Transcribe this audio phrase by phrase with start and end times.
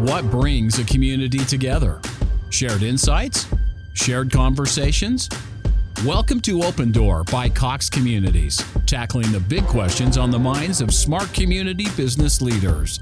[0.00, 2.00] What brings a community together?
[2.48, 3.46] Shared insights?
[3.92, 5.28] Shared conversations?
[6.06, 10.94] Welcome to Open Door by Cox Communities, tackling the big questions on the minds of
[10.94, 13.00] smart community business leaders.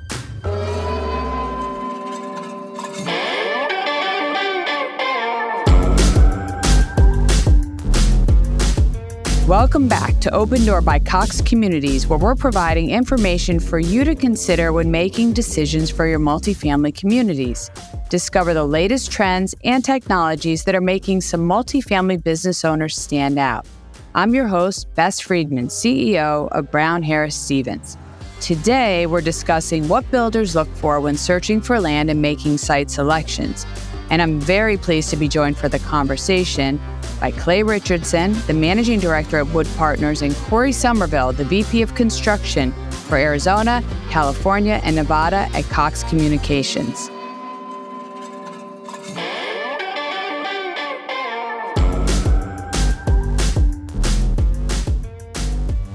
[9.49, 14.15] Welcome back to Open Door by Cox Communities, where we're providing information for you to
[14.15, 17.71] consider when making decisions for your multifamily communities.
[18.11, 23.67] Discover the latest trends and technologies that are making some multifamily business owners stand out.
[24.15, 27.97] I'm your host, Bess Freedman, CEO of Brown Harris Stevens.
[28.43, 33.65] Today, we're discussing what builders look for when searching for land and making site selections.
[34.11, 36.81] And I'm very pleased to be joined for the conversation
[37.21, 41.95] by Clay Richardson, the Managing Director at Wood Partners, and Cory Somerville, the VP of
[41.95, 47.11] Construction for Arizona, California, and Nevada at Cox Communications.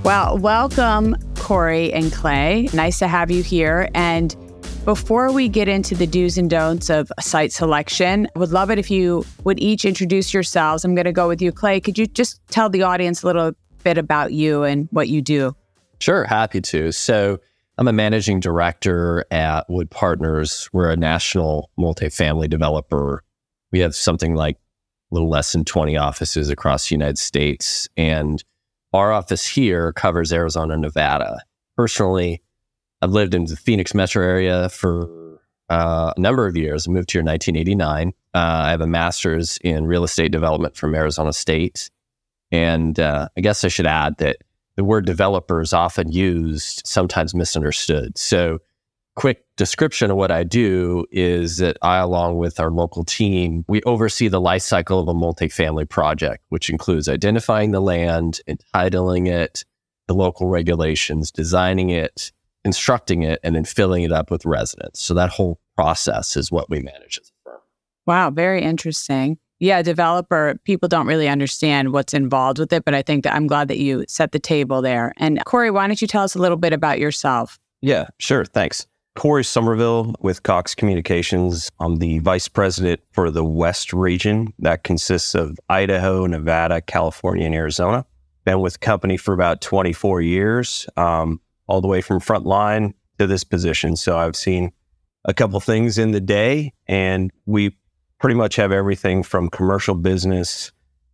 [0.04, 2.68] Well, welcome, Cory and Clay.
[2.74, 3.90] Nice to have you here.
[3.96, 4.36] And
[4.86, 8.78] before we get into the do's and don'ts of site selection, I would love it
[8.78, 10.84] if you would each introduce yourselves.
[10.84, 11.80] I'm going to go with you, Clay.
[11.80, 15.56] Could you just tell the audience a little bit about you and what you do?
[16.00, 16.92] Sure, happy to.
[16.92, 17.40] So,
[17.80, 20.70] I'm a managing director at Wood Partners.
[20.74, 23.24] We're a national multifamily developer.
[23.72, 27.90] We have something like a little less than 20 offices across the United States.
[27.98, 28.44] And
[28.94, 31.40] our office here covers Arizona, Nevada.
[31.76, 32.43] Personally,
[33.04, 36.88] I've lived in the Phoenix metro area for uh, a number of years.
[36.88, 38.14] I moved here in 1989.
[38.34, 41.90] Uh, I have a master's in real estate development from Arizona State.
[42.50, 44.38] And uh, I guess I should add that
[44.78, 48.18] the word developer is often used, sometimes misunderstood.
[48.18, 48.60] So,
[49.16, 53.84] quick description of what I do is that I, along with our local team, we
[53.84, 59.66] oversee the life cycle of a multifamily project, which includes identifying the land, entitling it,
[60.08, 62.32] the local regulations, designing it,
[62.64, 65.02] constructing it and then filling it up with residents.
[65.02, 67.60] So that whole process is what we manage as a firm.
[68.06, 69.38] Wow, very interesting.
[69.60, 73.48] Yeah, developer, people don't really understand what's involved with it, but I think that I'm
[73.48, 75.14] glad that you set the table there.
[75.18, 77.60] And Cory, why don't you tell us a little bit about yourself?
[77.82, 78.44] Yeah, sure.
[78.46, 78.88] Thanks.
[79.16, 81.70] Cory Somerville with Cox Communications.
[81.80, 87.54] I'm the vice president for the West region that consists of Idaho, Nevada, California, and
[87.54, 88.06] Arizona.
[88.44, 90.88] Been with company for about 24 years.
[90.98, 93.96] Um, all the way from frontline to this position.
[93.96, 94.72] So I've seen
[95.26, 97.76] a couple things in the day, and we
[98.20, 100.72] pretty much have everything from commercial business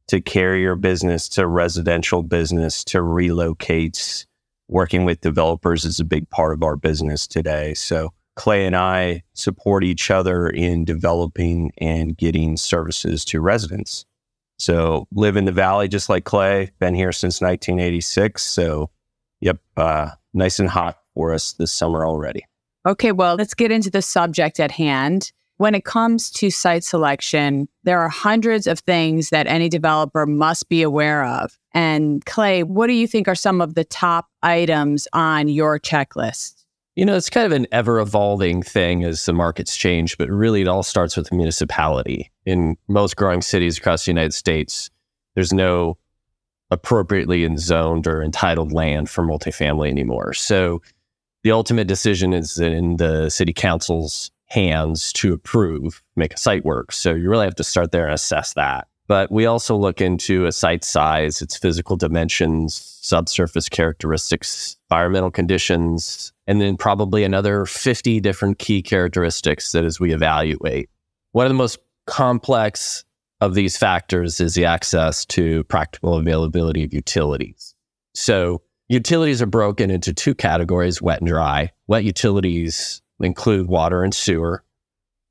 [0.07, 4.25] to carrier business to residential business to relocates.
[4.67, 7.73] Working with developers is a big part of our business today.
[7.73, 14.05] So Clay and I support each other in developing and getting services to residents.
[14.57, 18.43] So live in the valley just like Clay, been here since 1986.
[18.45, 18.89] So
[19.41, 22.45] yep, uh, nice and hot for us this summer already.
[22.85, 25.31] Okay, well, let's get into the subject at hand.
[25.57, 30.69] When it comes to site selection, there are hundreds of things that any developer must
[30.69, 31.59] be aware of.
[31.73, 36.63] And Clay, what do you think are some of the top items on your checklist?
[36.95, 40.61] You know, it's kind of an ever evolving thing as the markets change, but really
[40.61, 42.31] it all starts with the municipality.
[42.45, 44.89] In most growing cities across the United States,
[45.35, 45.97] there's no
[46.71, 50.33] appropriately in zoned or entitled land for multifamily anymore.
[50.33, 50.81] So
[51.43, 56.91] the ultimate decision is in the city council's hands to approve, make a site work.
[56.91, 58.87] So you really have to start there and assess that.
[59.07, 66.31] But we also look into a site size, its physical dimensions, subsurface characteristics, environmental conditions,
[66.45, 70.91] and then probably another 50 different key characteristics that as we evaluate.
[71.31, 73.03] One of the most complex
[73.41, 77.73] of these factors is the access to practical availability of utilities.
[78.13, 81.71] So, utilities are broken into two categories wet and dry.
[81.87, 84.63] Wet utilities include water and sewer,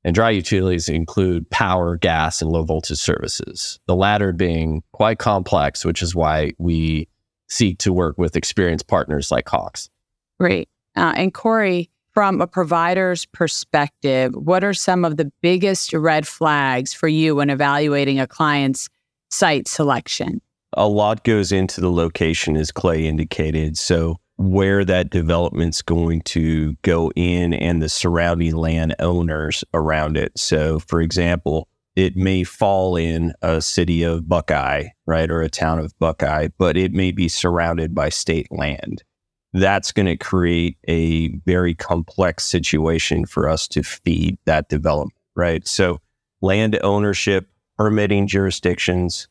[0.03, 3.79] and dry utilities include power, gas, and low voltage services.
[3.85, 7.07] The latter being quite complex, which is why we
[7.49, 9.89] seek to work with experienced partners like Cox.
[10.39, 10.69] Great.
[10.95, 16.93] Uh, and Cory, from a provider's perspective, what are some of the biggest red flags
[16.93, 18.89] for you when evaluating a client's
[19.29, 20.41] site selection?
[20.73, 23.77] A lot goes into the location, as Clay indicated.
[23.77, 30.37] So, where that development's going to go in and the surrounding land owners around it.
[30.37, 35.79] So, for example, it may fall in a city of Buckeye, right, or a town
[35.79, 39.03] of Buckeye, but it may be surrounded by state land.
[39.53, 45.67] That's going to create a very complex situation for us to feed that development, right?
[45.67, 45.99] So,
[46.41, 49.27] land ownership, permitting jurisdictions,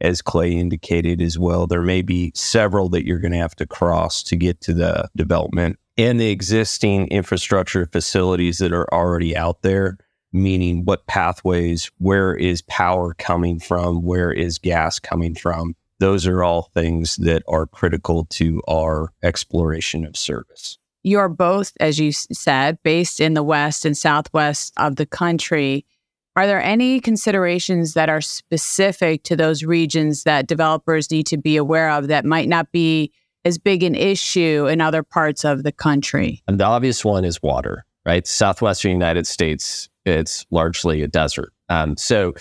[0.00, 3.66] as Clay indicated as well, there may be several that you're going to have to
[3.66, 9.62] cross to get to the development and the existing infrastructure facilities that are already out
[9.62, 9.98] there
[10.32, 15.74] meaning what pathways, where is power coming from, where is gas coming from.
[16.02, 20.76] Those are all things that are critical to our exploration of service.
[21.04, 25.86] You're both, as you said, based in the west and southwest of the country.
[26.34, 31.56] Are there any considerations that are specific to those regions that developers need to be
[31.56, 33.12] aware of that might not be
[33.44, 36.42] as big an issue in other parts of the country?
[36.48, 38.26] And the obvious one is water, right?
[38.26, 41.52] Southwestern United States it's largely a desert.
[41.68, 42.34] Um, so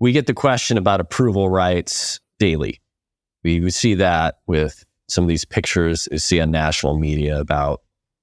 [0.00, 2.80] we get the question about approval rights daily.
[3.44, 7.82] We, see that with some of these pictures you see on national media about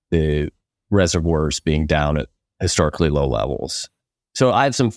[0.10, 0.50] the
[0.90, 2.28] reservoirs being down at
[2.60, 3.90] historically low levels.
[4.34, 4.92] So I have some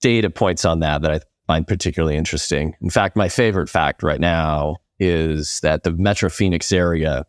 [0.00, 2.74] data points on that that I find particularly interesting.
[2.80, 7.26] In fact, my favorite fact right now is that the Metro Phoenix area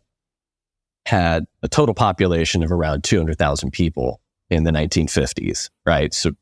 [1.06, 6.12] had a total population of around 200,000 people in the 1950s, right?
[6.12, 6.32] So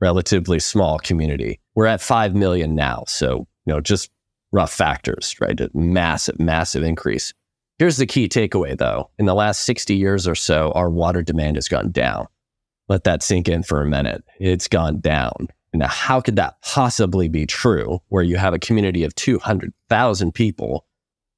[0.00, 1.60] relatively small community.
[1.74, 3.04] We're at 5 million now.
[3.06, 4.10] So, you know, just
[4.52, 5.58] rough factors, right?
[5.60, 7.34] A massive, massive increase.
[7.78, 9.10] Here's the key takeaway though.
[9.18, 12.26] In the last 60 years or so, our water demand has gone down.
[12.88, 14.24] Let that sink in for a minute.
[14.40, 15.48] It's gone down.
[15.74, 20.86] Now, how could that possibly be true where you have a community of 200,000 people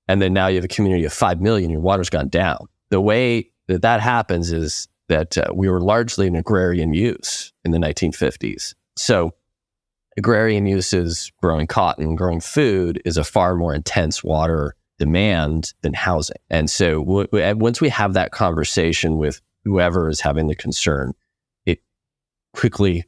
[0.08, 2.68] and then now you have a community of 5 million, your water's gone down?
[2.90, 7.72] The way that that happens is that uh, we were largely an agrarian use in
[7.72, 8.74] the 1950s.
[8.96, 9.34] So,
[10.16, 16.36] agrarian uses, growing cotton, growing food is a far more intense water demand than housing.
[16.50, 21.14] And so, w- once we have that conversation with whoever is having the concern,
[21.64, 21.80] it
[22.52, 23.04] quickly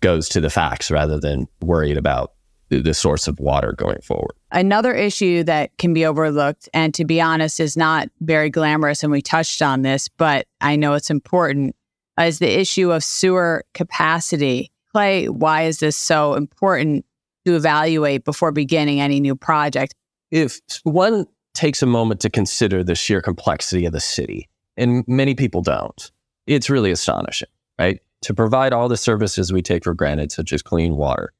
[0.00, 2.32] goes to the facts rather than worried about
[2.68, 4.34] the source of water going forward.
[4.50, 9.12] Another issue that can be overlooked, and to be honest, is not very glamorous, and
[9.12, 11.76] we touched on this, but I know it's important,
[12.20, 14.72] is the issue of sewer capacity.
[14.96, 17.04] Clay, why is this so important
[17.44, 19.94] to evaluate before beginning any new project?
[20.30, 25.34] If one takes a moment to consider the sheer complexity of the city, and many
[25.34, 26.10] people don't,
[26.46, 28.00] it's really astonishing, right?
[28.22, 31.34] To provide all the services we take for granted, such as clean water,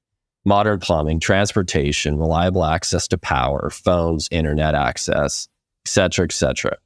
[0.44, 5.49] modern plumbing, transportation, reliable access to power, phones, internet access,
[5.87, 6.76] et cetera, et cetera.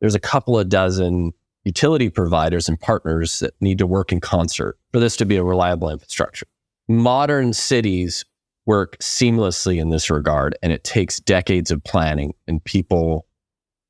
[0.00, 1.32] There's a couple of dozen
[1.64, 5.44] utility providers and partners that need to work in concert for this to be a
[5.44, 6.46] reliable infrastructure.
[6.88, 8.24] Modern cities
[8.66, 13.26] work seamlessly in this regard, and it takes decades of planning and people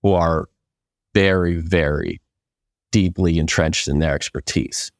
[0.02, 0.48] who are
[1.14, 2.20] very, very
[2.92, 4.90] deeply entrenched in their expertise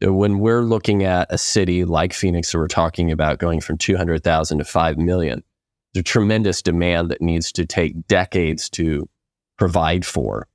[0.00, 4.58] when we're looking at a city like Phoenix, that we're talking about going from 200,000
[4.58, 5.42] to 5 million,
[5.92, 9.08] there's a tremendous demand that needs to take decades to
[9.56, 10.46] provide for.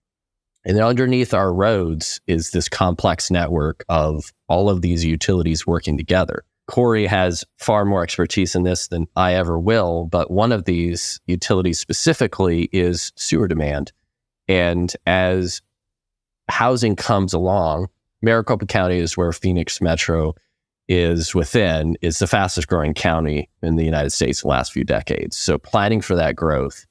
[0.65, 5.97] And then underneath our roads is this complex network of all of these utilities working
[5.97, 6.43] together.
[6.67, 11.19] Cory has far more expertise in this than I ever will, but one of these
[11.27, 13.91] utilities specifically is sewer demand.
[14.47, 15.61] And as
[16.49, 17.87] housing comes along,
[18.21, 20.33] Maricopa County is where Phoenix Metro
[20.87, 24.85] is within, is the fastest growing county in the United States in the last few
[24.85, 25.35] decades.
[25.35, 26.85] So planning for that growth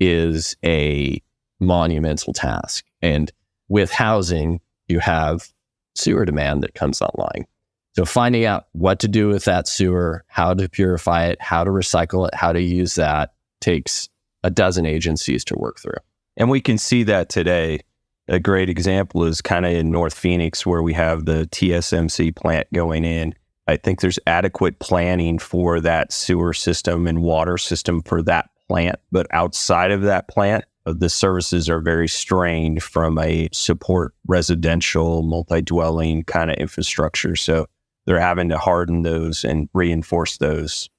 [0.00, 1.22] is a
[1.60, 2.84] monumental task.
[3.02, 3.32] And
[3.68, 5.48] with housing, you have
[5.94, 7.46] sewer demand that comes online.
[7.94, 11.70] So finding out what to do with that sewer, how to purify it, how to
[11.70, 14.08] recycle it, how to use that takes
[14.42, 15.98] a dozen agencies to work through.
[16.36, 17.80] And we can see that today
[18.28, 22.72] a great example is kind of in North Phoenix where we have the TSMC plant
[22.72, 23.34] going in.
[23.66, 28.96] I think there's adequate planning for that sewer system and water system for that plant.
[29.10, 35.62] But outside of that plant, the services are very strained from a support residential, multi
[35.62, 37.36] dwelling kind of infrastructure.
[37.36, 37.66] So
[38.06, 40.90] they're having to harden those and reinforce those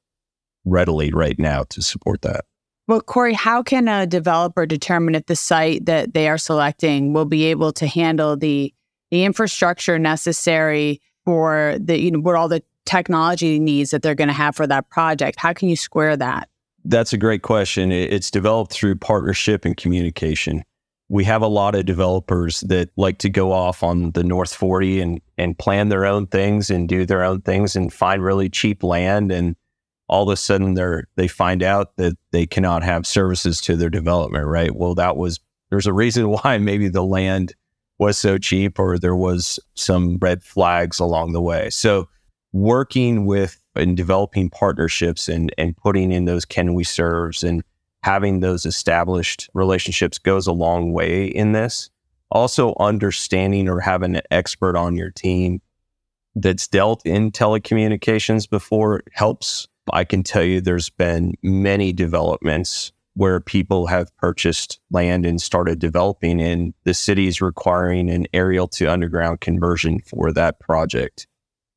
[0.66, 2.46] readily right now to support that.
[2.88, 7.26] Well, Cory, how can a developer determine if the site that they are selecting will
[7.26, 8.74] be able to handle the
[9.12, 14.28] the infrastructure necessary for the you know what all the technology needs that they're going
[14.28, 15.40] to have for that project?
[15.40, 16.50] How can you square that?
[16.86, 17.92] That's a great question.
[17.92, 20.64] It's developed through partnership and communication.
[21.10, 25.00] we have a lot of developers that like to go off on the North 40
[25.02, 28.84] and and plan their own things and do their own things and find really cheap
[28.84, 29.56] land and
[30.08, 33.90] all of a sudden they're they find out that they cannot have services to their
[33.90, 34.76] development, right?
[34.76, 37.54] Well, that was there's a reason why maybe the land
[38.00, 41.70] was so cheap or there was some red flags along the way.
[41.70, 42.10] So
[42.52, 47.64] working with and developing partnerships and and putting in those can we serves and
[48.04, 51.90] having those established relationships goes a long way in this.
[52.30, 55.62] Also, understanding or having an expert on your team
[56.36, 59.68] that's dealt in telecommunications before helps.
[59.92, 65.80] I can tell you there's been many developments where people have purchased land and started
[65.80, 71.28] developing, and the city is requiring an aerial to underground conversion for that project.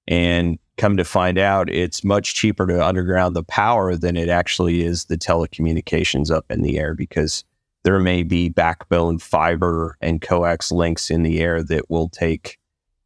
[0.09, 4.85] And come to find out it's much cheaper to underground the power than it actually
[4.85, 7.45] is the telecommunications up in the air because
[7.85, 12.59] there may be backbone fiber and coax links in the air that will take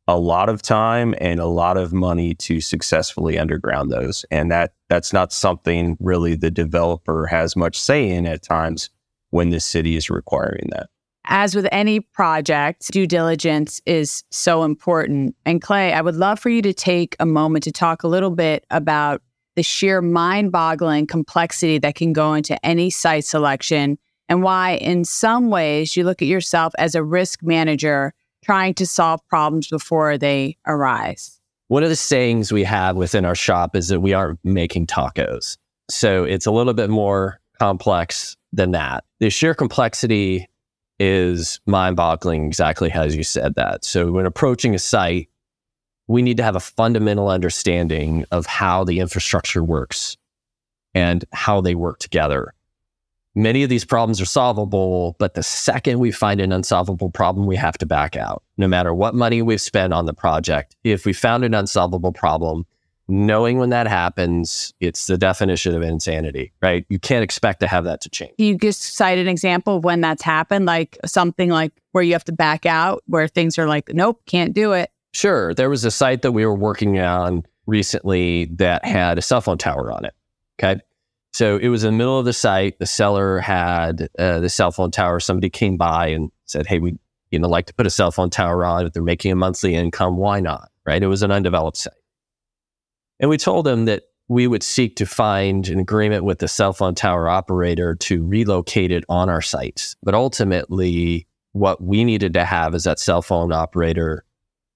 [0.09, 4.25] a lot of time and a lot of money to successfully underground those.
[4.31, 8.91] And that that's not something really the developer has much say in at times
[9.31, 10.89] when the city is requiring that
[11.27, 15.37] as with any project, due diligence is so important.
[15.45, 18.31] And Clay, I would love for you to take a moment to talk a little
[18.31, 19.23] bit about
[19.57, 23.99] the sheer mind boggling complexity that can go into any site selection
[24.29, 28.87] and why, in some ways, you look at yourself as a risk manager trying to
[28.87, 31.41] solve problems before they arise.
[31.67, 35.59] One of the sayings we have within our shop is that we aren't making tacos.
[35.91, 39.05] So it's a little bit more complex than that.
[39.19, 40.49] The sheer complexity
[41.01, 43.85] is mind boggling exactly as you said that.
[43.85, 45.29] So, when approaching a site,
[46.07, 50.17] we need to have a fundamental understanding of how the infrastructure works
[50.95, 52.53] and how they work together.
[53.35, 57.57] Many of these problems are solvable, but the second we find an unsolvable problem, we
[57.57, 58.43] have to back out.
[58.57, 62.67] No matter what money we've spent on the project, if we found an unsolvable problem,
[63.11, 66.87] knowing when that happens, it's the definition of insanity, right?
[66.89, 68.33] You can't expect to have that to change.
[68.39, 72.25] You just cite an example of when that's happened, like something like where you have
[72.25, 74.91] to back out, where things are like, nope, can't do it.
[75.13, 75.53] Sure.
[75.55, 79.59] There was a site that we were working on recently that had a cell phone
[79.59, 80.15] tower on it.
[80.63, 80.81] Okay.
[81.33, 82.79] So it was in the middle of the site.
[82.79, 85.21] The seller had uh, the cell phone tower.
[85.21, 86.97] Somebody came by and said, Hey, we
[87.31, 88.87] you know like to put a cell phone tower on.
[88.87, 90.71] If they're making a monthly income, why not?
[90.85, 91.03] Right.
[91.03, 91.95] It was an undeveloped site.
[93.21, 96.73] And we told them that we would seek to find an agreement with the cell
[96.73, 99.97] phone tower operator to relocate it on our sites.
[100.03, 104.25] But ultimately, what we needed to have is that cell phone operator,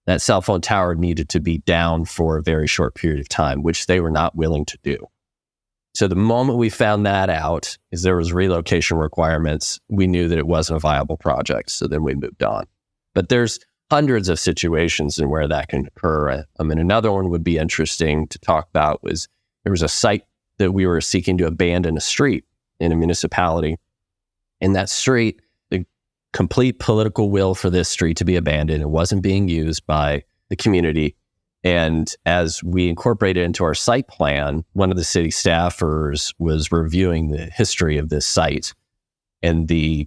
[0.07, 3.63] that cell phone tower needed to be down for a very short period of time,
[3.63, 4.99] which they were not willing to do.
[5.95, 10.39] So the moment we found that out, is there was relocation requirements, we knew that
[10.39, 11.71] it wasn't a viable project.
[11.71, 12.67] So then we moved on.
[13.15, 13.61] But there's
[13.91, 16.45] hundreds of situations and where that can occur.
[16.59, 19.29] I mean, another one would be interesting to talk about was
[19.63, 20.25] there was a site
[20.59, 22.45] that we were seeking to abandon a street
[22.81, 23.77] in a municipality.
[24.61, 25.85] In that street, the
[26.33, 30.57] complete political will for this street to be abandoned, it wasn't being used by the
[30.57, 31.17] community.
[31.63, 37.31] And as we incorporated into our site plan, one of the city staffers was reviewing
[37.31, 38.75] the history of this site
[39.43, 40.07] and the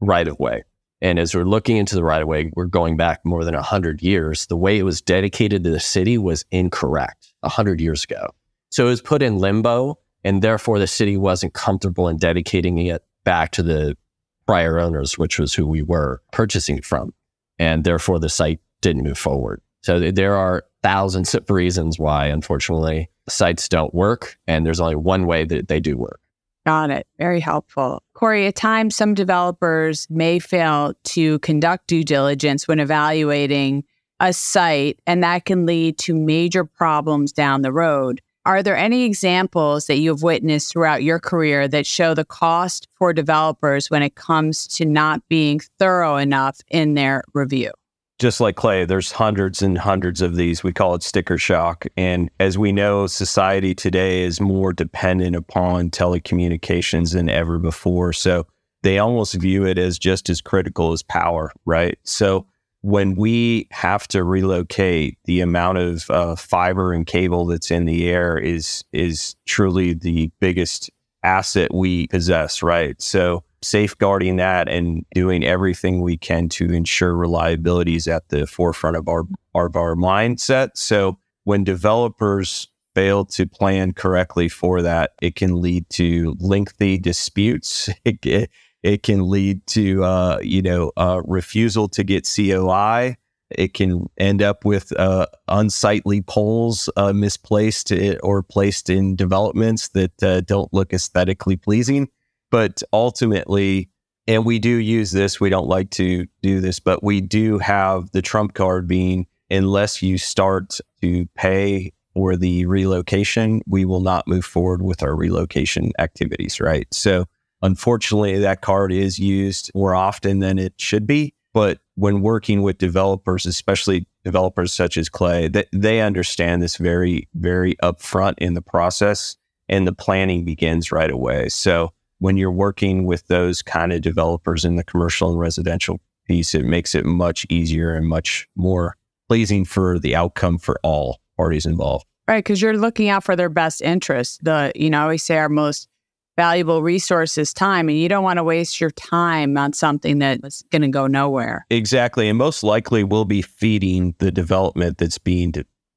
[0.00, 0.64] right of way.
[1.04, 4.00] And as we're looking into the right of way, we're going back more than 100
[4.00, 4.46] years.
[4.46, 8.30] The way it was dedicated to the city was incorrect 100 years ago.
[8.70, 13.04] So it was put in limbo, and therefore the city wasn't comfortable in dedicating it
[13.22, 13.98] back to the
[14.46, 17.12] prior owners, which was who we were purchasing from.
[17.58, 19.60] And therefore the site didn't move forward.
[19.82, 24.38] So there are thousands of reasons why, unfortunately, sites don't work.
[24.46, 26.20] And there's only one way that they do work.
[26.66, 27.06] Got it.
[27.18, 28.02] Very helpful.
[28.14, 33.84] Cory, at times some developers may fail to conduct due diligence when evaluating
[34.20, 38.22] a site, and that can lead to major problems down the road.
[38.46, 43.12] Are there any examples that you've witnessed throughout your career that show the cost for
[43.12, 47.72] developers when it comes to not being thorough enough in their review?
[48.18, 50.62] Just like clay, there's hundreds and hundreds of these.
[50.62, 51.86] We call it sticker shock.
[51.96, 58.12] And as we know, society today is more dependent upon telecommunications than ever before.
[58.12, 58.46] So
[58.82, 61.98] they almost view it as just as critical as power, right?
[62.04, 62.46] So
[62.82, 68.08] when we have to relocate, the amount of uh, fiber and cable that's in the
[68.10, 70.90] air is is truly the biggest
[71.22, 73.00] asset we possess, right?
[73.00, 78.96] So safeguarding that and doing everything we can to ensure reliability is at the forefront
[78.96, 80.70] of our, of our mindset.
[80.74, 87.88] So when developers fail to plan correctly for that, it can lead to lengthy disputes.
[88.04, 88.50] It,
[88.82, 93.16] It can lead to, uh, you know, uh, refusal to get COI.
[93.50, 97.92] It can end up with uh, unsightly poles uh, misplaced
[98.22, 102.08] or placed in developments that uh, don't look aesthetically pleasing.
[102.54, 103.90] But ultimately,
[104.28, 108.10] and we do use this, we don't like to do this, but we do have
[108.12, 114.28] the trump card being unless you start to pay for the relocation, we will not
[114.28, 116.86] move forward with our relocation activities, right?
[116.92, 117.26] So
[117.64, 121.32] Unfortunately, that card is used more often than it should be.
[121.54, 127.26] But when working with developers, especially developers such as Clay, they, they understand this very,
[127.34, 131.48] very upfront in the process and the planning begins right away.
[131.48, 136.54] So when you're working with those kind of developers in the commercial and residential piece,
[136.54, 138.96] it makes it much easier and much more
[139.28, 142.06] pleasing for the outcome for all parties involved.
[142.26, 144.42] Right, because you're looking out for their best interest.
[144.42, 145.88] The you know, I always say our most
[146.36, 150.62] valuable resource is time and you don't want to waste your time on something that's
[150.70, 155.52] going to go nowhere exactly and most likely we'll be feeding the development that's being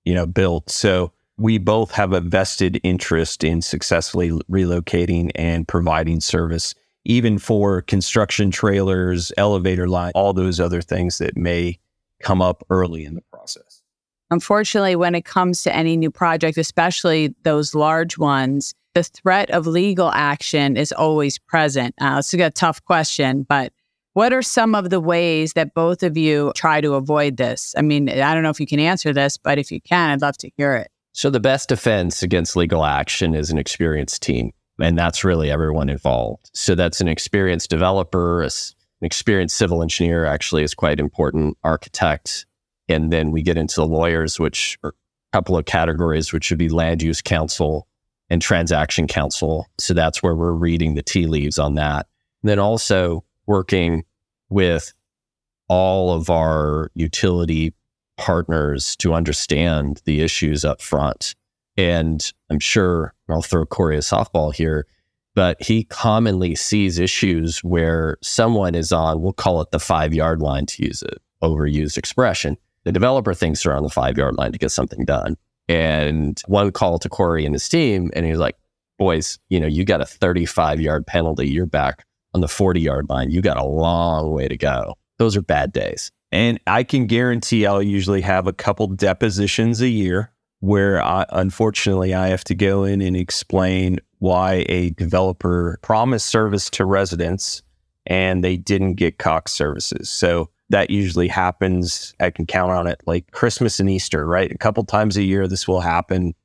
[0.05, 6.19] you know built so we both have a vested interest in successfully relocating and providing
[6.19, 6.73] service
[7.05, 11.79] even for construction trailers elevator line all those other things that may
[12.21, 13.81] come up early in the process
[14.31, 19.67] unfortunately when it comes to any new project especially those large ones the threat of
[19.67, 21.93] legal action is always present.
[22.01, 23.71] Uh, it's a tough question, but
[24.13, 27.75] what are some of the ways that both of you try to avoid this?
[27.77, 30.23] I mean, I don't know if you can answer this, but if you can, I'd
[30.23, 30.89] love to hear it.
[31.17, 35.89] So, the best defense against legal action is an experienced team, and that's really everyone
[35.89, 36.51] involved.
[36.53, 38.49] So, that's an experienced developer, an
[39.01, 42.45] experienced civil engineer, actually, is quite important, architect.
[42.87, 46.59] And then we get into the lawyers, which are a couple of categories, which would
[46.59, 47.87] be land use counsel,
[48.29, 49.65] and transaction counsel.
[49.79, 52.05] So that's where we're reading the tea leaves on that.
[52.43, 54.03] And then also working
[54.49, 54.93] with
[55.67, 57.73] all of our utility
[58.17, 61.35] partners to understand the issues up front.
[61.77, 64.87] And I'm sure I'll throw Cory a softball here,
[65.35, 70.41] but he commonly sees issues where someone is on, we'll call it the five yard
[70.41, 72.57] line to use an overused expression.
[72.83, 75.37] The developer thinks they're on the five yard line to get something done.
[75.69, 78.55] And one call to Cory and his team, and he's like,
[78.97, 81.47] boys, you know, you got a 35 yard penalty.
[81.47, 83.29] You're back on the 40 yard line.
[83.29, 84.95] You got a long way to go.
[85.17, 86.11] Those are bad days.
[86.37, 92.13] And I can guarantee I'll usually have a couple depositions a year where I, unfortunately
[92.13, 97.63] I have to go in and explain why a developer promised service to residents
[98.05, 100.11] and they didn't get Cox services.
[100.11, 102.13] So that usually happens.
[102.19, 104.51] I can count on it like Christmas and Easter, right?
[104.51, 106.35] A couple times a year, this will happen.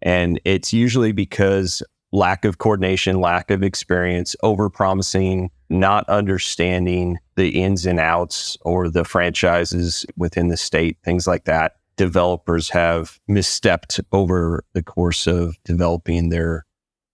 [0.00, 7.60] And it's usually because lack of coordination, lack of experience, over promising, not understanding the
[7.60, 11.76] ins and outs or the franchises within the state, things like that.
[11.96, 16.64] Developers have misstepped over the course of developing their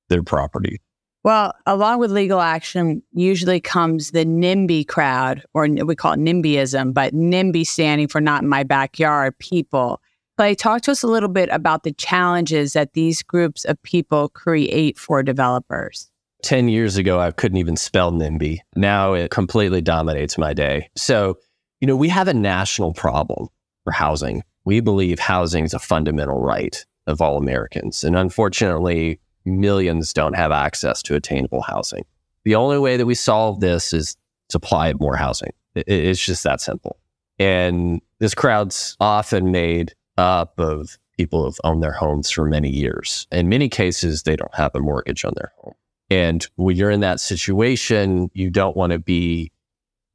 [0.08, 0.80] their property.
[1.24, 6.94] Well, along with legal action usually comes the NIMBY crowd, or we call it NIMBYism,
[6.94, 10.00] but NIMBY standing for not in my backyard people.
[10.38, 14.28] Clay, talk to us a little bit about the challenges that these groups of people
[14.28, 16.12] create for developers.
[16.44, 18.60] 10 years ago, I couldn't even spell NIMBY.
[18.76, 20.90] Now it completely dominates my day.
[20.96, 21.38] So,
[21.80, 23.48] you know, we have a national problem
[23.82, 24.44] for housing.
[24.64, 28.04] We believe housing is a fundamental right of all Americans.
[28.04, 32.04] And unfortunately, millions don't have access to attainable housing.
[32.44, 34.16] The only way that we solve this is
[34.50, 35.50] supply more housing.
[35.74, 36.96] It's just that simple.
[37.40, 43.26] And this crowd's often made up of people who've owned their homes for many years.
[43.32, 45.74] In many cases, they don't have a mortgage on their home.
[46.10, 49.52] And when you're in that situation, you don't want to be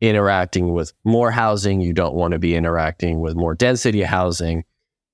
[0.01, 1.81] interacting with more housing.
[1.81, 4.63] You don't want to be interacting with more density housing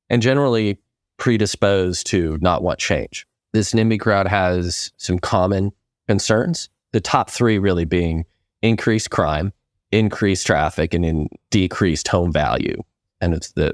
[0.09, 0.79] and generally
[1.17, 5.71] predisposed to not want change this NIMBY crowd has some common
[6.07, 6.69] concerns.
[6.91, 8.25] The top three really being
[8.61, 9.53] increased crime,
[9.91, 12.81] increased traffic, and in decreased home value.
[13.21, 13.73] And it's the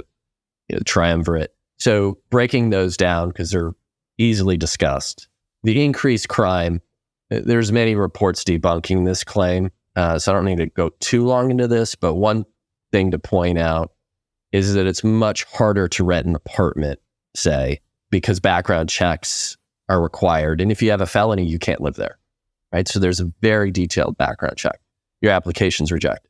[0.69, 1.53] you know, triumvirate.
[1.77, 3.73] So breaking those down because they're
[4.17, 5.27] easily discussed.
[5.63, 6.81] The increased crime,
[7.31, 9.71] uh, there's many reports debunking this claim.
[9.95, 12.45] Uh, so I don't need to go too long into this, but one
[12.91, 13.91] thing to point out
[14.51, 16.99] is that it's much harder to rent an apartment,
[17.35, 19.57] say, because background checks
[19.89, 20.61] are required.
[20.61, 22.17] And if you have a felony, you can't live there.
[22.71, 22.87] Right.
[22.87, 24.79] So there's a very detailed background check.
[25.21, 26.29] Your application's rejected.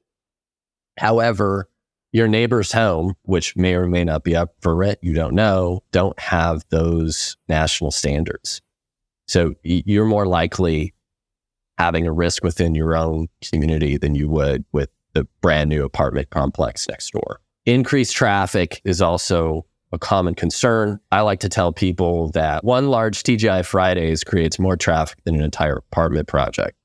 [0.98, 1.68] However,
[2.16, 5.84] your neighbor's home, which may or may not be up for rent, you don't know,
[5.92, 8.62] don't have those national standards.
[9.28, 10.94] So you're more likely
[11.78, 16.30] having a risk within your own community than you would with the brand new apartment
[16.30, 17.42] complex next door.
[17.66, 21.02] Increased traffic is also a common concern.
[21.12, 25.42] I like to tell people that one large TGI Fridays creates more traffic than an
[25.42, 26.78] entire apartment project.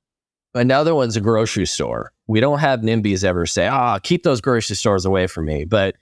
[0.54, 2.12] Another one's a grocery store.
[2.26, 5.64] We don't have NIMBYs ever say, ah, keep those grocery stores away from me.
[5.64, 5.96] But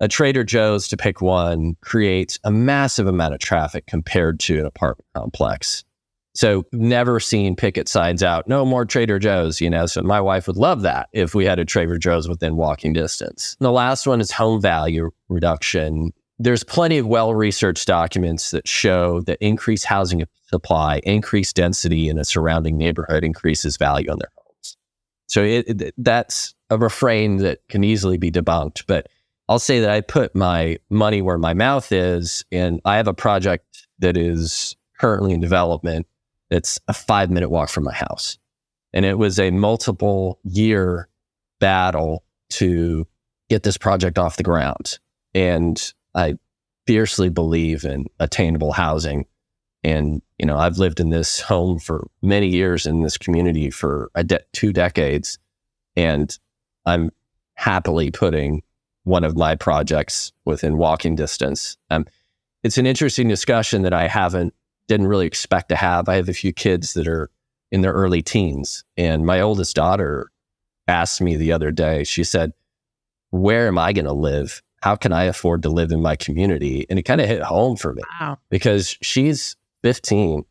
[0.00, 4.66] a Trader Joe's, to pick one, creates a massive amount of traffic compared to an
[4.66, 5.84] apartment complex.
[6.34, 9.86] So never seen picket signs out, no more Trader Joe's, you know.
[9.86, 13.56] So my wife would love that if we had a Trader Joe's within walking distance.
[13.58, 16.12] And the last one is home value reduction.
[16.38, 22.18] There's plenty of well researched documents that show that increased housing supply, increased density in
[22.18, 24.76] a surrounding neighborhood increases value on their homes.
[25.26, 28.84] So it, it, that's a refrain that can easily be debunked.
[28.86, 29.08] But
[29.48, 33.14] I'll say that I put my money where my mouth is, and I have a
[33.14, 36.06] project that is currently in development
[36.50, 38.38] it's a five minute walk from my house.
[38.92, 41.08] And it was a multiple year
[41.60, 43.06] battle to
[43.50, 44.98] get this project off the ground.
[45.34, 46.34] And I
[46.86, 49.24] fiercely believe in attainable housing.
[49.84, 54.10] And, you know, I've lived in this home for many years in this community for
[54.26, 55.38] de- two decades.
[55.96, 56.36] And
[56.84, 57.10] I'm
[57.54, 58.62] happily putting
[59.04, 61.76] one of my projects within walking distance.
[61.90, 62.04] Um,
[62.64, 64.54] it's an interesting discussion that I haven't
[64.88, 66.08] didn't really expect to have.
[66.08, 67.30] I have a few kids that are
[67.70, 68.84] in their early teens.
[68.96, 70.30] And my oldest daughter
[70.88, 72.52] asked me the other day, she said,
[73.30, 74.62] Where am I going to live?
[74.82, 76.86] How can I afford to live in my community?
[76.88, 78.38] And it kind of hit home for me wow.
[78.50, 80.44] because she's 15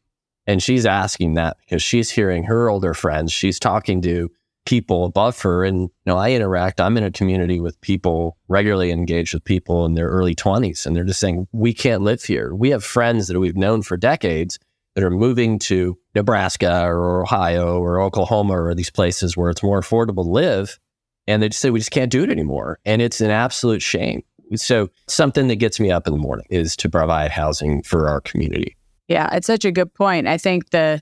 [0.46, 4.32] and she's asking that because she's hearing her older friends, she's talking to
[4.66, 5.64] people above her.
[5.64, 9.86] And, you know, I interact, I'm in a community with people, regularly engaged with people
[9.86, 10.86] in their early 20s.
[10.86, 12.54] And they're just saying, we can't live here.
[12.54, 14.60] We have friends that we've known for decades
[14.96, 19.80] that are moving to Nebraska or Ohio or Oklahoma or these places where it's more
[19.80, 20.80] affordable to live.
[21.28, 22.80] And they just say, we just can't do it anymore.
[22.86, 24.24] And it's an absolute shame.
[24.56, 28.22] So, something that gets me up in the morning is to provide housing for our
[28.22, 28.78] community.
[29.10, 30.28] Yeah, it's such a good point.
[30.28, 31.02] I think the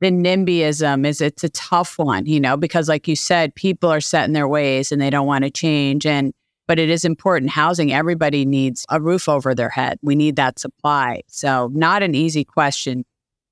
[0.00, 4.00] the NIMBYism is it's a tough one, you know, because like you said, people are
[4.00, 6.06] set in their ways and they don't want to change.
[6.06, 6.32] And
[6.66, 7.52] but it is important.
[7.52, 9.98] Housing, everybody needs a roof over their head.
[10.02, 11.22] We need that supply.
[11.28, 13.04] So not an easy question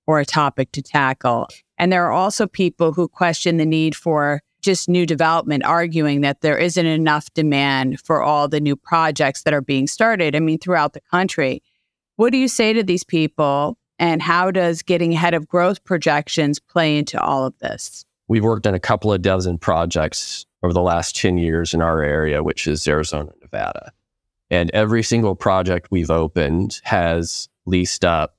[0.08, 1.46] or a topic to tackle.
[1.78, 6.40] And there are also people who question the need for just new development, arguing that
[6.40, 10.36] there isn't enough demand for all the new projects that are being started.
[10.36, 11.62] I mean, throughout the country.
[12.16, 16.58] What do you say to these people and how does getting ahead of growth projections
[16.58, 18.04] play into all of this?
[18.28, 22.02] We've worked on a couple of dozen projects over the last 10 years in our
[22.02, 23.92] area, which is Arizona, Nevada.
[24.50, 28.36] And every single project we've opened has leased up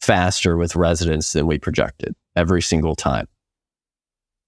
[0.00, 3.26] faster with residents than we projected every single time.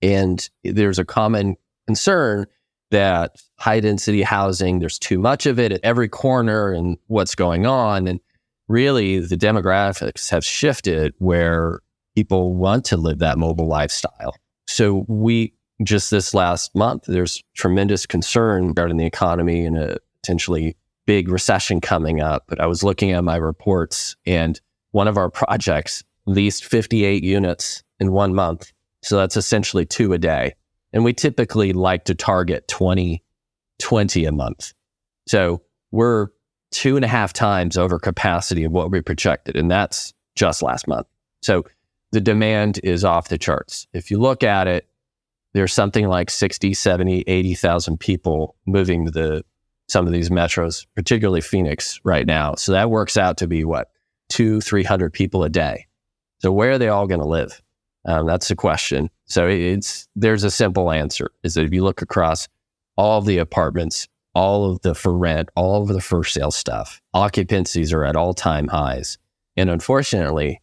[0.02, 1.56] And there's a common
[1.86, 2.46] concern
[2.90, 7.66] that high density housing, there's too much of it at every corner and what's going
[7.66, 8.06] on.
[8.06, 8.20] And
[8.68, 11.80] really the demographics have shifted where
[12.14, 14.36] people want to live that mobile lifestyle.
[14.66, 20.76] So we just this last month, there's tremendous concern regarding the economy and a potentially
[21.06, 22.44] big recession coming up.
[22.48, 24.60] But I was looking at my reports and
[24.92, 28.72] one of our projects leased 58 units in one month.
[29.06, 30.54] So that's essentially two a day.
[30.92, 33.22] And we typically like to target 20,
[33.78, 34.72] 20 a month.
[35.28, 36.28] So we're
[36.72, 39.56] two and a half times over capacity of what we projected.
[39.56, 41.06] And that's just last month.
[41.42, 41.64] So
[42.10, 43.86] the demand is off the charts.
[43.92, 44.88] If you look at it,
[45.54, 49.44] there's something like 60, 70, 80,000 people moving to the
[49.88, 52.56] some of these metros, particularly Phoenix right now.
[52.56, 53.88] So that works out to be what,
[54.28, 55.86] two, 300 people a day.
[56.40, 57.62] So where are they all going to live?
[58.06, 59.10] Um, that's the question.
[59.24, 62.48] So it's there's a simple answer: is that if you look across
[62.96, 67.00] all the apartments all of the for rent, all of the for sale stuff.
[67.14, 69.16] Occupancies are at all time highs.
[69.56, 70.60] And unfortunately,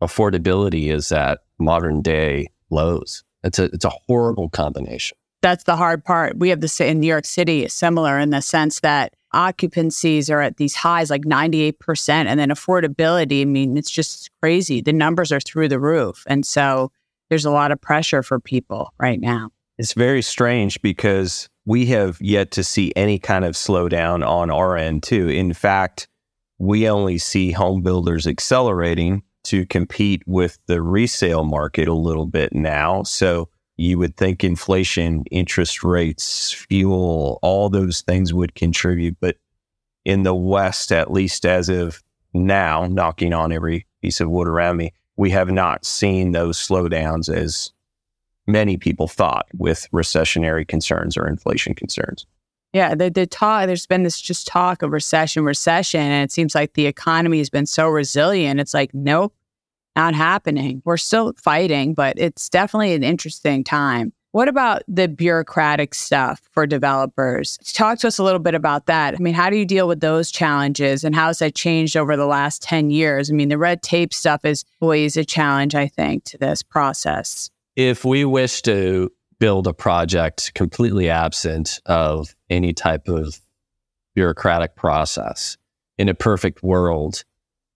[0.00, 3.24] affordability is at modern day lows.
[3.42, 5.18] It's a, it's a horrible combination.
[5.42, 6.38] That's the hard part.
[6.38, 10.56] We have this in New York City, similar in the sense that occupancies are at
[10.56, 12.08] these highs, like 98%.
[12.08, 14.80] And then affordability, I mean, it's just crazy.
[14.80, 16.24] The numbers are through the roof.
[16.26, 16.90] And so
[17.28, 19.50] there's a lot of pressure for people right now.
[19.76, 24.76] It's very strange because we have yet to see any kind of slowdown on our
[24.76, 25.28] end, too.
[25.28, 26.08] In fact,
[26.58, 32.52] we only see home builders accelerating to compete with the resale market a little bit
[32.52, 33.02] now.
[33.04, 39.16] So you would think inflation, interest rates, fuel, all those things would contribute.
[39.20, 39.36] But
[40.04, 42.02] in the West, at least as of
[42.34, 47.32] now, knocking on every piece of wood around me, we have not seen those slowdowns
[47.32, 47.72] as
[48.48, 52.26] many people thought with recessionary concerns or inflation concerns.
[52.72, 56.54] Yeah, the, the talk, there's been this just talk of recession, recession, and it seems
[56.54, 58.60] like the economy has been so resilient.
[58.60, 59.34] It's like, nope,
[59.98, 60.80] not happening.
[60.84, 64.12] We're still fighting, but it's definitely an interesting time.
[64.30, 67.58] What about the bureaucratic stuff for developers?
[67.72, 69.14] Talk to us a little bit about that.
[69.14, 72.16] I mean, how do you deal with those challenges and how has that changed over
[72.16, 73.28] the last 10 years?
[73.28, 77.50] I mean, the red tape stuff is always a challenge, I think, to this process.
[77.74, 83.40] If we wish to build a project completely absent of any type of
[84.14, 85.56] bureaucratic process,
[85.98, 87.24] in a perfect world,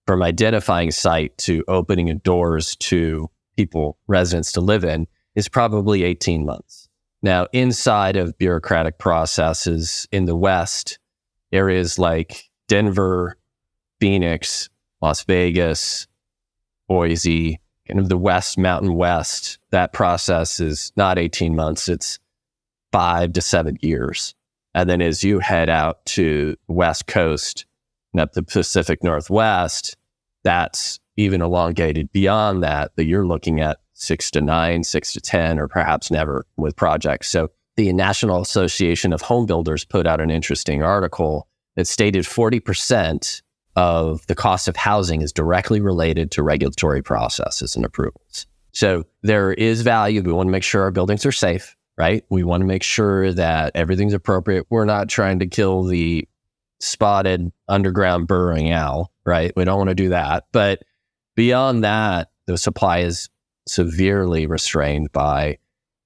[0.05, 6.45] from identifying site to opening doors to people, residents to live in, is probably 18
[6.45, 6.89] months.
[7.21, 10.99] Now, inside of bureaucratic processes in the West,
[11.51, 13.37] areas like Denver,
[13.99, 14.69] Phoenix,
[15.01, 16.07] Las Vegas,
[16.89, 22.19] Boise, kind of the West, Mountain West, that process is not 18 months, it's
[22.91, 24.35] five to seven years.
[24.75, 27.65] And then as you head out to West Coast
[28.13, 29.97] and the Pacific Northwest,
[30.43, 35.59] that's even elongated beyond that, that you're looking at six to nine, six to 10,
[35.59, 37.29] or perhaps never with projects.
[37.29, 43.41] So the National Association of Home Builders put out an interesting article that stated 40%
[43.75, 48.45] of the cost of housing is directly related to regulatory processes and approvals.
[48.71, 50.21] So there is value.
[50.21, 52.23] We want to make sure our buildings are safe, right?
[52.29, 54.65] We want to make sure that everything's appropriate.
[54.69, 56.27] We're not trying to kill the
[56.83, 59.53] spotted underground burrowing owl, right?
[59.55, 60.45] We don't want to do that.
[60.51, 60.83] But
[61.35, 63.29] beyond that, the supply is
[63.67, 65.59] severely restrained by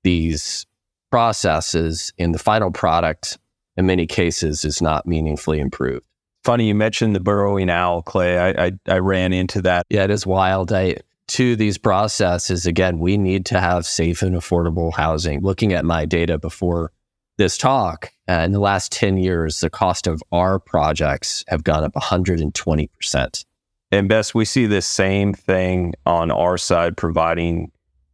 [0.04, 0.68] these
[1.10, 3.40] processes in the final product
[3.76, 6.06] in many cases is not meaningfully improved.
[6.44, 8.38] Funny you mentioned the burrowing owl clay.
[8.38, 9.86] I, I, I ran into that.
[9.90, 10.72] Yeah it is wild.
[10.72, 10.98] I,
[11.30, 15.42] to these processes again we need to have safe and affordable housing.
[15.42, 16.92] Looking at my data before
[17.38, 21.84] this talk uh, in the last 10 years the cost of our projects have gone
[21.84, 23.46] up 120%
[23.92, 27.72] and Bess, we see this same thing on our side, providing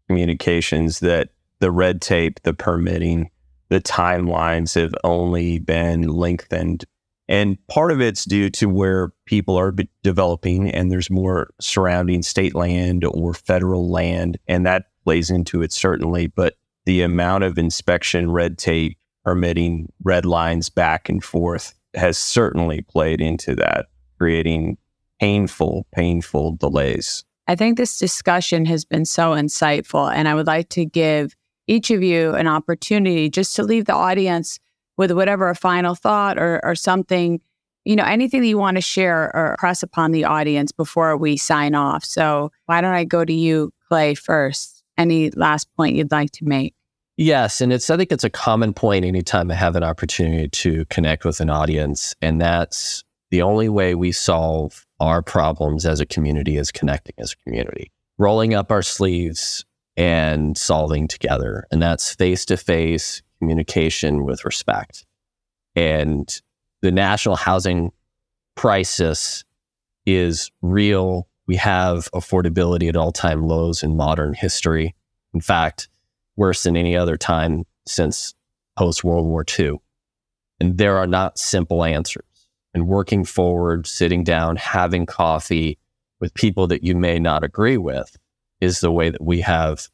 [0.08, 3.32] communications that the red tape, the permitting,
[3.70, 6.86] the timelines have only been lengthened.
[7.28, 12.54] And part of it's due to where people are developing and there's more surrounding state
[12.54, 16.28] land or federal land, and that plays into it certainly.
[16.28, 16.56] But
[16.86, 23.22] the amount of inspection, red tape, permitting, red lines back and forth has certainly played
[23.22, 24.78] into that, creating
[25.20, 27.24] painful, painful delays.
[27.48, 31.36] I think this discussion has been so insightful, and I would like to give
[31.68, 34.60] each of you an opportunity just to leave the audience
[34.98, 37.42] with whatever a final thought or, or something,
[37.84, 41.36] you know, anything that you want to share or press upon the audience before we
[41.36, 42.04] sign off.
[42.06, 44.84] So, why don't I go to you, Clay, first?
[44.98, 46.76] Any last point you'd like to make?
[47.18, 50.86] Yes, and it's I think it's a common point anytime I have an opportunity to
[50.86, 56.06] connect with an audience, and that's the only way we solve our problems as a
[56.06, 59.64] community is connecting as a community, rolling up our sleeves
[59.96, 61.66] and solving together.
[61.72, 65.06] And that's face to face communication with respect.
[65.76, 66.42] And
[66.82, 67.92] the national housing
[68.56, 69.44] crisis
[70.06, 71.28] is real.
[71.48, 74.96] We have affordability at all time lows in modern history.
[75.34, 75.90] In fact,
[76.36, 78.34] worse than any other time since
[78.78, 79.78] post World War II.
[80.60, 82.24] And there are not simple answers
[82.74, 85.78] and working forward, sitting down, having coffee
[86.20, 88.18] with people that you may not agree with
[88.62, 89.90] is the way that we have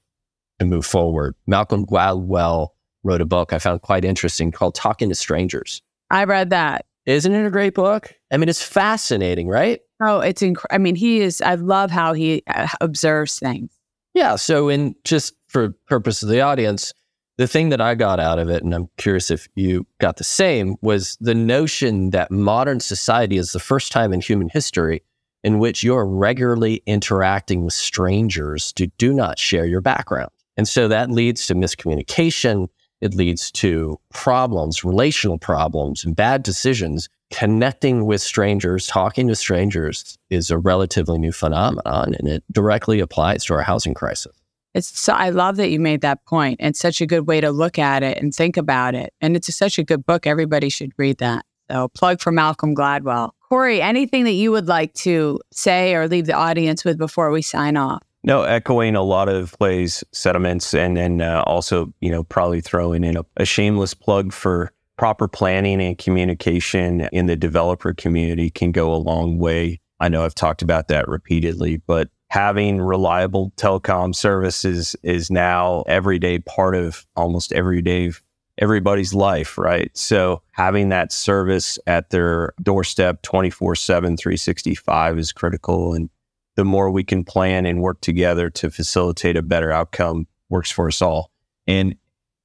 [0.59, 1.35] to move forward.
[1.47, 2.69] Malcolm Gladwell
[3.03, 5.81] wrote a book I found quite interesting called Talking to Strangers.
[6.09, 6.85] I read that.
[7.05, 8.13] Isn't it a great book?
[8.31, 9.79] I mean, it's fascinating, right?
[9.99, 11.41] Oh, it's inc- I mean, he is.
[11.41, 13.71] I love how he uh, observes things.
[14.13, 14.35] Yeah.
[14.35, 16.93] So, in just for purpose of the audience,
[17.37, 20.23] the thing that I got out of it, and I'm curious if you got the
[20.23, 25.03] same, was the notion that modern society is the first time in human history
[25.43, 30.31] in which you're regularly interacting with strangers who do not share your background.
[30.57, 32.67] And so that leads to miscommunication.
[32.99, 37.07] It leads to problems, relational problems, and bad decisions.
[37.31, 43.45] Connecting with strangers, talking to strangers is a relatively new phenomenon, and it directly applies
[43.45, 44.35] to our housing crisis.
[44.73, 46.57] It's so, I love that you made that point.
[46.59, 49.13] It's such a good way to look at it and think about it.
[49.21, 50.27] And it's a, such a good book.
[50.27, 51.45] Everybody should read that.
[51.71, 53.31] So, plug for Malcolm Gladwell.
[53.47, 57.41] Cory, anything that you would like to say or leave the audience with before we
[57.41, 58.03] sign off?
[58.23, 63.03] No, echoing a lot of Clay's sentiments, and then uh, also, you know, probably throwing
[63.03, 68.73] in a, a shameless plug for proper planning and communication in the developer community can
[68.73, 69.79] go a long way.
[70.01, 76.39] I know I've talked about that repeatedly, but having reliable telecom services is now everyday
[76.39, 78.11] part of almost everyday
[78.57, 79.89] everybody's life, right?
[79.97, 85.93] So having that service at their doorstep 24 7, 365 is critical.
[85.93, 86.09] And
[86.57, 90.89] the more we can plan and work together to facilitate a better outcome works for
[90.89, 91.31] us all.
[91.67, 91.95] And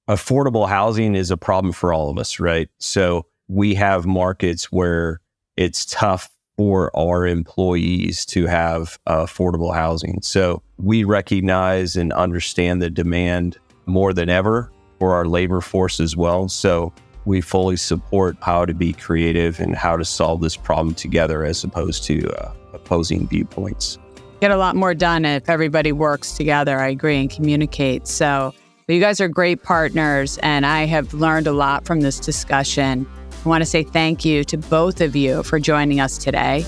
[0.09, 2.69] affordable housing is a problem for all of us, right?
[2.79, 5.21] So we have markets where
[5.57, 10.21] it's tough for our employees to have affordable housing.
[10.23, 16.17] So we recognize and understand the demand more than ever for our labor force as
[16.17, 16.49] well.
[16.49, 16.93] So
[17.25, 21.65] we fully support how to be creative and how to solve this problem together as
[21.65, 23.99] opposed to uh, opposing viewpoints.
[24.41, 26.79] Get a lot more done if everybody works together.
[26.79, 28.13] I agree and communicates.
[28.13, 28.55] So
[28.93, 33.07] you guys are great partners, and I have learned a lot from this discussion.
[33.45, 36.67] I want to say thank you to both of you for joining us today.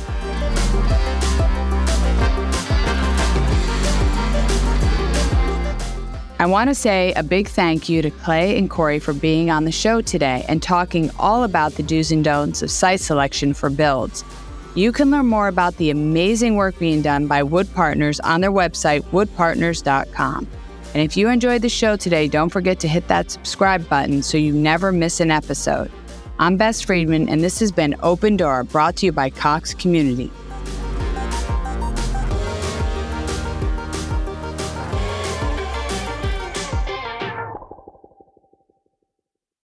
[6.38, 9.64] I want to say a big thank you to Clay and Cory for being on
[9.64, 13.68] the show today and talking all about the do's and don'ts of site selection for
[13.68, 14.24] builds.
[14.74, 18.52] You can learn more about the amazing work being done by Wood Partners on their
[18.52, 20.46] website, woodpartners.com.
[20.96, 24.38] And if you enjoyed the show today, don't forget to hit that subscribe button so
[24.38, 25.92] you never miss an episode.
[26.38, 30.32] I'm Bess Freedman, and this has been Open Door brought to you by Cox Community.